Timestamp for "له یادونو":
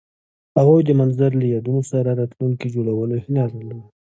1.41-1.81